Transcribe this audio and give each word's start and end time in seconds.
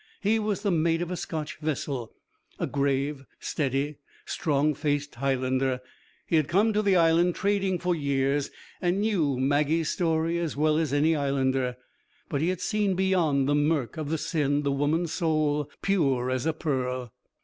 He 0.19 0.39
was 0.39 0.63
the 0.63 0.71
mate 0.71 1.03
of 1.03 1.11
a 1.11 1.15
Scotch 1.15 1.59
vessel, 1.59 2.11
a 2.57 2.65
grave, 2.65 3.23
steady, 3.39 3.99
strong 4.25 4.73
faced 4.73 5.13
Highlander. 5.13 5.79
He 6.25 6.37
had 6.37 6.47
come 6.47 6.73
to 6.73 6.81
the 6.81 6.95
Island 6.95 7.35
trading 7.35 7.77
for 7.77 7.93
years, 7.93 8.49
and 8.81 9.01
knew 9.01 9.37
Maggie's 9.39 9.89
story 9.89 10.39
as 10.39 10.57
well 10.57 10.77
as 10.79 10.91
any 10.91 11.15
Islander. 11.15 11.77
But 12.29 12.41
he 12.41 12.49
had 12.49 12.61
seen 12.61 12.95
beyond 12.95 13.47
the 13.47 13.53
mirk 13.53 13.95
of 13.95 14.09
the 14.09 14.17
sin 14.17 14.63
the 14.63 14.71
woman's 14.71 15.13
soul 15.13 15.69
pure 15.83 16.31
as 16.31 16.47
a 16.47 16.53
pearl. 16.53 17.13